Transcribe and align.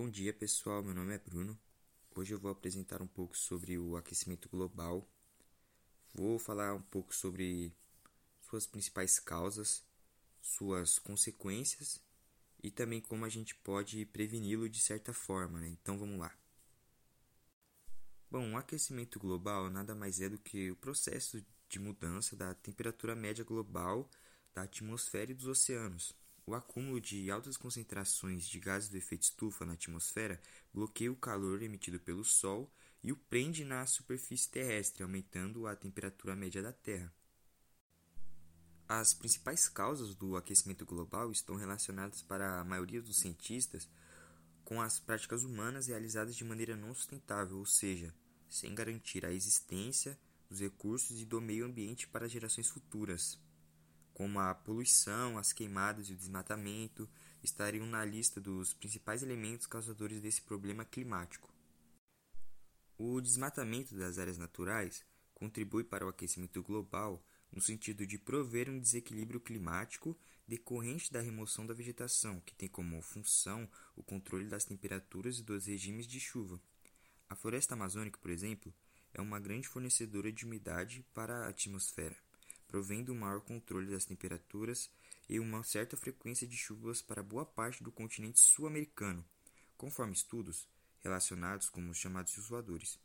Bom 0.00 0.08
dia 0.08 0.32
pessoal, 0.32 0.80
meu 0.80 0.94
nome 0.94 1.12
é 1.12 1.18
Bruno. 1.18 1.58
Hoje 2.14 2.32
eu 2.32 2.38
vou 2.38 2.52
apresentar 2.52 3.02
um 3.02 3.06
pouco 3.08 3.36
sobre 3.36 3.76
o 3.76 3.96
aquecimento 3.96 4.48
global. 4.48 5.10
Vou 6.14 6.38
falar 6.38 6.72
um 6.72 6.80
pouco 6.80 7.12
sobre 7.12 7.74
suas 8.40 8.64
principais 8.64 9.18
causas, 9.18 9.84
suas 10.40 11.00
consequências 11.00 12.00
e 12.62 12.70
também 12.70 13.00
como 13.00 13.24
a 13.24 13.28
gente 13.28 13.56
pode 13.56 14.06
preveni-lo 14.06 14.68
de 14.68 14.78
certa 14.78 15.12
forma. 15.12 15.58
Né? 15.58 15.70
Então 15.70 15.98
vamos 15.98 16.20
lá. 16.20 16.32
Bom, 18.30 18.52
o 18.52 18.56
aquecimento 18.56 19.18
global 19.18 19.68
nada 19.68 19.96
mais 19.96 20.20
é 20.20 20.28
do 20.28 20.38
que 20.38 20.70
o 20.70 20.76
processo 20.76 21.44
de 21.68 21.80
mudança 21.80 22.36
da 22.36 22.54
temperatura 22.54 23.16
média 23.16 23.42
global 23.42 24.08
da 24.54 24.62
atmosfera 24.62 25.32
e 25.32 25.34
dos 25.34 25.48
oceanos, 25.48 26.14
o 26.48 26.54
acúmulo 26.54 26.98
de 26.98 27.30
altas 27.30 27.58
concentrações 27.58 28.48
de 28.48 28.58
gases 28.58 28.88
do 28.88 28.96
efeito 28.96 29.24
estufa 29.24 29.66
na 29.66 29.74
atmosfera 29.74 30.40
bloqueia 30.72 31.12
o 31.12 31.16
calor 31.16 31.62
emitido 31.62 32.00
pelo 32.00 32.24
Sol 32.24 32.72
e 33.02 33.12
o 33.12 33.16
prende 33.16 33.64
na 33.64 33.84
superfície 33.86 34.48
terrestre, 34.48 35.02
aumentando 35.02 35.66
a 35.66 35.76
temperatura 35.76 36.34
média 36.34 36.62
da 36.62 36.72
Terra. 36.72 37.12
As 38.88 39.12
principais 39.12 39.68
causas 39.68 40.14
do 40.14 40.36
aquecimento 40.36 40.86
global 40.86 41.30
estão 41.30 41.54
relacionadas 41.54 42.22
para 42.22 42.60
a 42.60 42.64
maioria 42.64 43.02
dos 43.02 43.18
cientistas 43.18 43.86
com 44.64 44.80
as 44.80 44.98
práticas 44.98 45.44
humanas 45.44 45.88
realizadas 45.88 46.34
de 46.34 46.44
maneira 46.44 46.74
não 46.74 46.94
sustentável, 46.94 47.58
ou 47.58 47.66
seja, 47.66 48.14
sem 48.48 48.74
garantir 48.74 49.26
a 49.26 49.32
existência 49.32 50.18
dos 50.48 50.60
recursos 50.60 51.20
e 51.20 51.26
do 51.26 51.42
meio 51.42 51.66
ambiente 51.66 52.08
para 52.08 52.26
gerações 52.26 52.70
futuras 52.70 53.38
como 54.18 54.40
a 54.40 54.52
poluição, 54.52 55.38
as 55.38 55.52
queimadas 55.52 56.08
e 56.08 56.12
o 56.12 56.16
desmatamento, 56.16 57.08
estariam 57.40 57.86
na 57.86 58.04
lista 58.04 58.40
dos 58.40 58.74
principais 58.74 59.22
elementos 59.22 59.64
causadores 59.64 60.20
desse 60.20 60.42
problema 60.42 60.84
climático. 60.84 61.54
O 62.98 63.20
desmatamento 63.20 63.94
das 63.94 64.18
áreas 64.18 64.36
naturais 64.36 65.06
contribui 65.32 65.84
para 65.84 66.04
o 66.04 66.08
aquecimento 66.08 66.60
global 66.64 67.24
no 67.52 67.60
sentido 67.60 68.04
de 68.04 68.18
prover 68.18 68.68
um 68.68 68.80
desequilíbrio 68.80 69.38
climático 69.38 70.18
decorrente 70.48 71.12
da 71.12 71.20
remoção 71.20 71.64
da 71.64 71.72
vegetação, 71.72 72.40
que 72.40 72.56
tem 72.56 72.68
como 72.68 73.00
função 73.00 73.70
o 73.94 74.02
controle 74.02 74.48
das 74.48 74.64
temperaturas 74.64 75.38
e 75.38 75.44
dos 75.44 75.66
regimes 75.66 76.08
de 76.08 76.18
chuva. 76.18 76.60
A 77.28 77.36
floresta 77.36 77.74
amazônica, 77.74 78.18
por 78.18 78.32
exemplo, 78.32 78.74
é 79.14 79.20
uma 79.20 79.38
grande 79.38 79.68
fornecedora 79.68 80.32
de 80.32 80.44
umidade 80.44 81.06
para 81.14 81.44
a 81.44 81.48
atmosfera 81.50 82.16
provendo 82.68 83.12
um 83.12 83.18
maior 83.18 83.40
controle 83.40 83.90
das 83.90 84.04
temperaturas 84.04 84.90
e 85.28 85.40
uma 85.40 85.64
certa 85.64 85.96
frequência 85.96 86.46
de 86.46 86.56
chuvas 86.56 87.02
para 87.02 87.22
boa 87.22 87.44
parte 87.44 87.82
do 87.82 87.90
continente 87.90 88.38
sul-americano, 88.38 89.24
conforme 89.76 90.12
estudos 90.12 90.68
relacionados 91.00 91.68
com 91.68 91.88
os 91.88 91.96
chamados 91.96 92.36
voadores. 92.36 92.98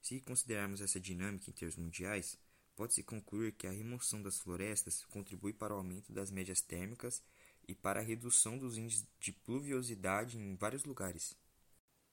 Se 0.00 0.20
considerarmos 0.20 0.80
essa 0.80 0.98
dinâmica 0.98 1.48
em 1.48 1.52
termos 1.52 1.76
mundiais, 1.76 2.36
pode-se 2.74 3.02
concluir 3.02 3.52
que 3.52 3.66
a 3.66 3.70
remoção 3.70 4.22
das 4.22 4.38
florestas 4.38 5.04
contribui 5.04 5.52
para 5.52 5.74
o 5.74 5.76
aumento 5.76 6.12
das 6.12 6.30
médias 6.30 6.60
térmicas 6.60 7.22
e 7.68 7.74
para 7.74 8.00
a 8.00 8.02
redução 8.02 8.58
dos 8.58 8.76
índices 8.76 9.06
de 9.20 9.32
pluviosidade 9.32 10.38
em 10.38 10.56
vários 10.56 10.84
lugares. 10.84 11.36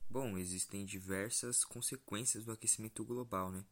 Bom, 0.10 0.38
existem 0.38 0.86
diversas 0.86 1.64
consequências 1.64 2.44
do 2.44 2.52
aquecimento 2.52 3.04
global, 3.06 3.52
né? 3.52 3.64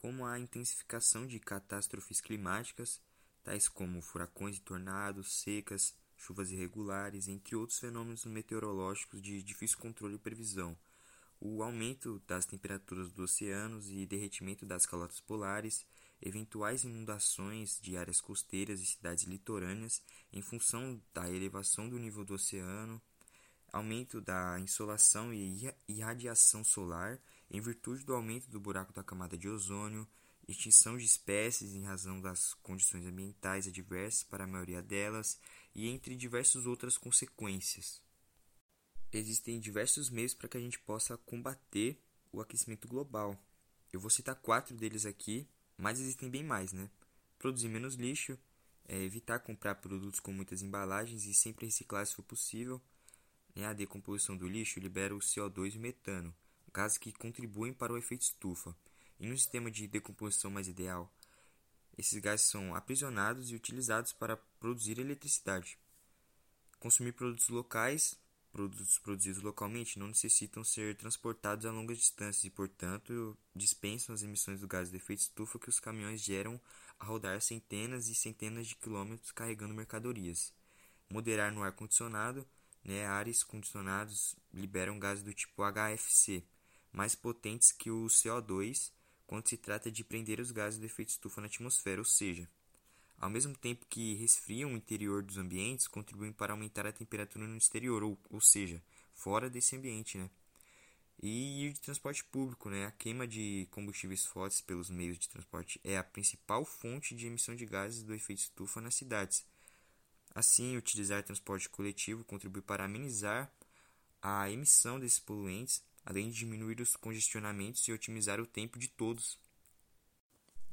Como 0.00 0.24
a 0.24 0.38
intensificação 0.38 1.26
de 1.26 1.38
catástrofes 1.38 2.20
climáticas, 2.20 3.00
tais 3.42 3.68
como 3.68 4.00
furacões 4.00 4.56
e 4.56 4.60
tornados, 4.60 5.42
secas, 5.42 5.94
chuvas 6.16 6.50
irregulares, 6.50 7.28
entre 7.28 7.54
outros 7.54 7.78
fenômenos 7.78 8.24
meteorológicos 8.24 9.20
de 9.20 9.42
difícil 9.42 9.78
controle 9.78 10.14
e 10.14 10.18
previsão, 10.18 10.76
o 11.38 11.62
aumento 11.62 12.22
das 12.26 12.44
temperaturas 12.46 13.10
dos 13.12 13.32
oceanos 13.32 13.90
e 13.90 14.06
derretimento 14.06 14.66
das 14.66 14.86
calotas 14.86 15.20
polares, 15.20 15.86
eventuais 16.20 16.84
inundações 16.84 17.78
de 17.80 17.96
áreas 17.96 18.20
costeiras 18.20 18.80
e 18.80 18.86
cidades 18.86 19.24
litorâneas 19.24 20.02
em 20.32 20.42
função 20.42 21.00
da 21.14 21.30
elevação 21.30 21.88
do 21.88 21.98
nível 21.98 22.24
do 22.24 22.34
oceano, 22.34 23.00
aumento 23.72 24.20
da 24.20 24.58
insolação 24.60 25.32
e 25.32 25.72
irradiação 25.88 26.62
solar 26.64 27.18
em 27.50 27.60
virtude 27.60 28.04
do 28.04 28.14
aumento 28.14 28.48
do 28.48 28.60
buraco 28.60 28.92
da 28.92 29.02
camada 29.02 29.36
de 29.36 29.48
ozônio, 29.48 30.06
extinção 30.46 30.96
de 30.96 31.04
espécies 31.04 31.74
em 31.74 31.84
razão 31.84 32.20
das 32.20 32.54
condições 32.54 33.06
ambientais 33.06 33.66
adversas 33.66 34.22
para 34.22 34.44
a 34.44 34.46
maioria 34.46 34.82
delas 34.82 35.38
e 35.74 35.88
entre 35.88 36.16
diversas 36.16 36.66
outras 36.66 36.96
consequências. 36.96 38.02
Existem 39.12 39.58
diversos 39.58 40.08
meios 40.08 40.34
para 40.34 40.48
que 40.48 40.56
a 40.56 40.60
gente 40.60 40.78
possa 40.78 41.16
combater 41.18 42.00
o 42.32 42.40
aquecimento 42.40 42.86
global. 42.86 43.36
Eu 43.92 43.98
vou 43.98 44.10
citar 44.10 44.36
quatro 44.36 44.76
deles 44.76 45.04
aqui, 45.04 45.48
mas 45.76 45.98
existem 45.98 46.30
bem 46.30 46.44
mais, 46.44 46.72
né? 46.72 46.88
Produzir 47.38 47.68
menos 47.68 47.94
lixo, 47.94 48.38
é, 48.86 48.96
evitar 49.02 49.40
comprar 49.40 49.76
produtos 49.76 50.20
com 50.20 50.32
muitas 50.32 50.62
embalagens 50.62 51.24
e 51.24 51.34
sempre 51.34 51.66
reciclar 51.66 52.06
se 52.06 52.14
for 52.14 52.22
possível. 52.22 52.80
Né? 53.54 53.66
A 53.66 53.72
decomposição 53.72 54.36
do 54.36 54.48
lixo 54.48 54.78
libera 54.78 55.14
o 55.14 55.18
CO2 55.18 55.74
e 55.74 55.78
o 55.78 55.80
metano, 55.80 56.34
gases 56.72 56.98
que 56.98 57.12
contribuem 57.12 57.72
para 57.72 57.92
o 57.92 57.98
efeito 57.98 58.22
estufa. 58.22 58.74
Em 59.18 59.32
um 59.32 59.36
sistema 59.36 59.70
de 59.70 59.86
decomposição 59.86 60.50
mais 60.50 60.68
ideal, 60.68 61.12
esses 61.98 62.18
gases 62.18 62.46
são 62.46 62.74
aprisionados 62.74 63.50
e 63.50 63.54
utilizados 63.54 64.12
para 64.12 64.36
produzir 64.58 64.98
eletricidade. 64.98 65.78
Consumir 66.78 67.12
produtos 67.12 67.48
locais, 67.50 68.18
produtos 68.50 68.98
produzidos 68.98 69.42
localmente, 69.42 69.98
não 69.98 70.08
necessitam 70.08 70.64
ser 70.64 70.96
transportados 70.96 71.66
a 71.66 71.70
longas 71.70 71.98
distâncias 71.98 72.44
e, 72.44 72.50
portanto, 72.50 73.36
dispensam 73.54 74.14
as 74.14 74.22
emissões 74.22 74.60
do 74.60 74.66
gás 74.66 74.90
de 74.90 74.96
efeito 74.96 75.20
estufa 75.20 75.58
que 75.58 75.68
os 75.68 75.78
caminhões 75.78 76.22
geram 76.22 76.58
a 76.98 77.04
rodar 77.04 77.40
centenas 77.40 78.08
e 78.08 78.14
centenas 78.14 78.66
de 78.66 78.76
quilômetros 78.76 79.30
carregando 79.32 79.74
mercadorias. 79.74 80.54
Moderar 81.10 81.52
no 81.52 81.62
ar-condicionado, 81.62 82.46
né, 82.84 83.06
ares 83.06 83.42
condicionados 83.42 84.34
liberam 84.52 84.98
gases 84.98 85.22
do 85.22 85.34
tipo 85.34 85.62
HFC, 85.62 86.42
mais 86.92 87.14
potentes 87.14 87.72
que 87.72 87.90
o 87.90 88.06
CO2 88.06 88.90
quando 89.30 89.48
se 89.48 89.56
trata 89.56 89.92
de 89.92 90.02
prender 90.02 90.40
os 90.40 90.50
gases 90.50 90.80
do 90.80 90.86
efeito 90.86 91.10
estufa 91.10 91.40
na 91.40 91.46
atmosfera, 91.46 92.00
ou 92.00 92.04
seja, 92.04 92.48
ao 93.16 93.30
mesmo 93.30 93.56
tempo 93.56 93.86
que 93.88 94.14
resfriam 94.14 94.72
o 94.72 94.76
interior 94.76 95.22
dos 95.22 95.38
ambientes, 95.38 95.86
contribuem 95.86 96.32
para 96.32 96.52
aumentar 96.52 96.84
a 96.84 96.92
temperatura 96.92 97.46
no 97.46 97.56
exterior, 97.56 98.02
ou, 98.02 98.18
ou 98.28 98.40
seja, 98.40 98.82
fora 99.14 99.48
desse 99.48 99.76
ambiente, 99.76 100.18
né? 100.18 100.28
E 101.22 101.66
ir 101.66 101.72
de 101.74 101.80
transporte 101.80 102.24
público, 102.24 102.68
né? 102.68 102.86
A 102.86 102.90
queima 102.90 103.24
de 103.24 103.68
combustíveis 103.70 104.26
fósseis 104.26 104.62
pelos 104.62 104.90
meios 104.90 105.16
de 105.16 105.28
transporte 105.28 105.80
é 105.84 105.96
a 105.96 106.02
principal 106.02 106.64
fonte 106.64 107.14
de 107.14 107.28
emissão 107.28 107.54
de 107.54 107.66
gases 107.66 108.02
do 108.02 108.12
efeito 108.12 108.40
estufa 108.40 108.80
nas 108.80 108.96
cidades. 108.96 109.46
Assim, 110.34 110.76
utilizar 110.76 111.22
transporte 111.22 111.68
coletivo 111.68 112.24
contribui 112.24 112.62
para 112.62 112.84
amenizar 112.84 113.48
a 114.20 114.50
emissão 114.50 114.98
desses 114.98 115.20
poluentes 115.20 115.84
além 116.04 116.30
de 116.30 116.38
diminuir 116.38 116.80
os 116.80 116.96
congestionamentos 116.96 117.86
e 117.86 117.92
otimizar 117.92 118.40
o 118.40 118.46
tempo 118.46 118.78
de 118.78 118.88
todos. 118.88 119.38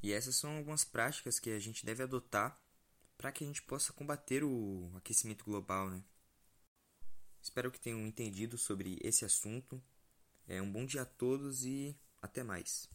E 0.02 0.14
essas 0.14 0.36
são 0.36 0.58
algumas 0.58 0.86
práticas 0.86 1.40
que 1.40 1.50
a 1.50 1.60
gente 1.60 1.86
deve 1.86 2.04
adotar 2.04 2.60
para 3.18 3.32
que 3.32 3.44
a 3.44 3.48
gente 3.48 3.62
possa 3.64 3.92
combater 3.94 4.44
o 4.44 4.92
aquecimento 4.96 5.44
global, 5.44 5.90
né? 5.90 6.04
Espero 7.42 7.72
que 7.72 7.80
tenham 7.80 8.06
entendido 8.06 8.58
sobre 8.58 9.00
esse 9.02 9.26
assunto. 9.26 9.82
É 10.48 10.62
um 10.62 10.72
bom 10.72 10.86
dia 10.86 11.02
a 11.02 11.06
todos 11.06 11.66
e 11.66 11.96
até 12.22 12.44
mais. 12.44 12.90